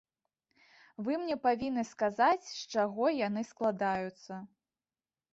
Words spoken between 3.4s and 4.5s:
складаюцца.